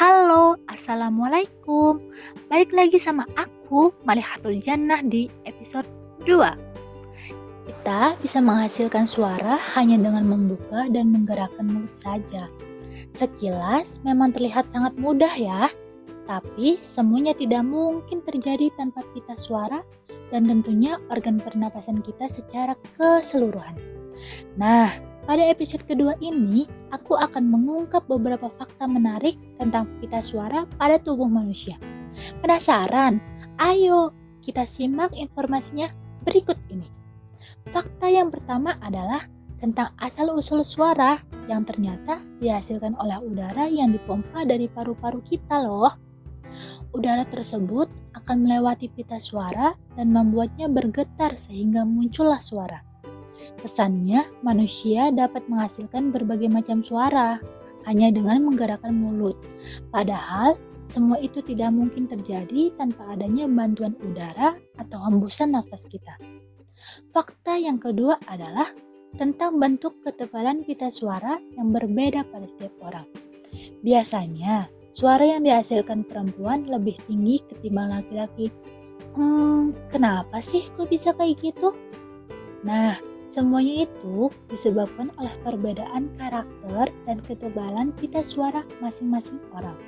[0.00, 2.00] Halo, Assalamualaikum.
[2.48, 5.84] Balik lagi sama aku, Malihatul Jannah di episode
[6.24, 6.40] 2.
[7.68, 12.48] Kita bisa menghasilkan suara hanya dengan membuka dan menggerakkan mulut saja.
[13.12, 15.68] Sekilas memang terlihat sangat mudah ya,
[16.24, 19.84] tapi semuanya tidak mungkin terjadi tanpa pita suara
[20.32, 23.76] dan tentunya organ pernapasan kita secara keseluruhan.
[24.56, 30.98] Nah, pada episode kedua ini, aku akan mengungkap beberapa fakta menarik tentang pita suara pada
[30.98, 31.78] tubuh manusia.
[32.42, 33.22] Penasaran?
[33.62, 34.10] Ayo,
[34.42, 35.86] kita simak informasinya
[36.26, 36.90] berikut ini.
[37.70, 39.30] Fakta yang pertama adalah
[39.62, 45.94] tentang asal-usul suara yang ternyata dihasilkan oleh udara yang dipompa dari paru-paru kita loh.
[46.90, 47.86] Udara tersebut
[48.18, 52.89] akan melewati pita suara dan membuatnya bergetar sehingga muncullah suara.
[53.60, 57.40] Kesannya, manusia dapat menghasilkan berbagai macam suara
[57.88, 59.36] hanya dengan menggerakkan mulut.
[59.88, 60.56] Padahal,
[60.90, 66.18] semua itu tidak mungkin terjadi tanpa adanya bantuan udara atau hembusan nafas kita.
[67.14, 68.74] Fakta yang kedua adalah
[69.14, 73.06] tentang bentuk ketebalan pita suara yang berbeda pada setiap orang.
[73.82, 78.50] Biasanya, suara yang dihasilkan perempuan lebih tinggi ketimbang laki-laki.
[79.14, 81.74] Hmm, kenapa sih kok bisa kayak gitu?
[82.62, 82.98] Nah,
[83.30, 89.78] Semuanya itu disebabkan oleh perbedaan karakter dan ketebalan pita suara masing-masing orang.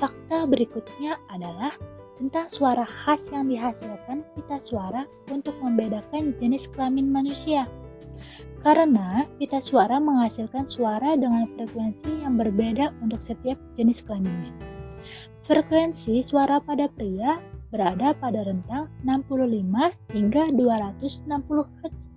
[0.00, 1.76] Fakta berikutnya adalah
[2.16, 7.68] tentang suara khas yang dihasilkan pita suara untuk membedakan jenis kelamin manusia.
[8.64, 14.56] Karena pita suara menghasilkan suara dengan frekuensi yang berbeda untuk setiap jenis kelaminnya.
[15.44, 17.36] Frekuensi suara pada pria
[17.68, 21.28] berada pada rentang 65 hingga 260
[21.84, 22.15] Hz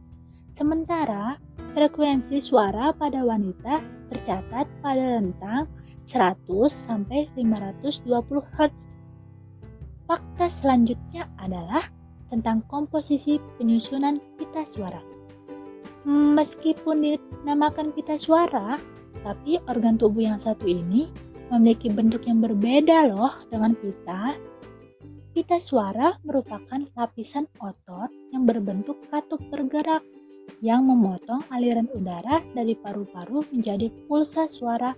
[0.60, 1.40] Sementara
[1.72, 3.80] frekuensi suara pada wanita
[4.12, 5.72] tercatat pada rentang
[6.04, 6.36] 100
[6.68, 8.04] sampai 520
[8.60, 8.92] Hz.
[10.04, 11.88] Fakta selanjutnya adalah
[12.28, 15.00] tentang komposisi penyusunan pita suara.
[16.04, 18.76] Meskipun dinamakan pita suara,
[19.24, 21.08] tapi organ tubuh yang satu ini
[21.56, 24.36] memiliki bentuk yang berbeda loh dengan pita.
[25.32, 30.04] Pita suara merupakan lapisan otot yang berbentuk katup bergerak
[30.60, 34.92] yang memotong aliran udara dari paru-paru menjadi pulsa suara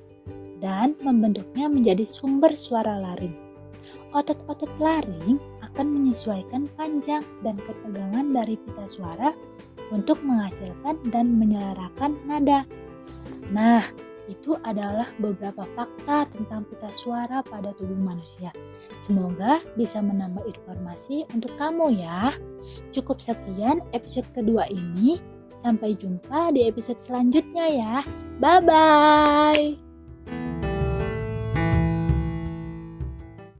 [0.61, 3.33] dan membentuknya menjadi sumber suara laring.
[4.11, 9.31] Otot-otot laring akan menyesuaikan panjang dan ketegangan dari pita suara
[9.93, 12.67] untuk menghasilkan dan menyelarakan nada.
[13.51, 13.87] Nah,
[14.27, 18.51] itu adalah beberapa fakta tentang pita suara pada tubuh manusia.
[18.99, 22.35] Semoga bisa menambah informasi untuk kamu ya.
[22.95, 25.19] Cukup sekian episode kedua ini.
[25.61, 27.95] Sampai jumpa di episode selanjutnya ya.
[28.41, 29.90] Bye bye.